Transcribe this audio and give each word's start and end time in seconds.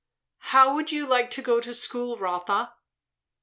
"How 0.39 0.73
would 0.73 0.91
you 0.91 1.05
like 1.05 1.29
to 1.29 1.43
go 1.43 1.61
to 1.61 1.75
school, 1.75 2.17
Rotha?" 2.17 2.73